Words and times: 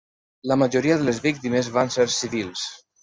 La 0.51 0.55
majoria 0.61 0.95
de 1.01 1.05
les 1.09 1.19
víctimes 1.27 1.69
van 1.77 1.93
ser 1.97 2.07
civils. 2.15 2.65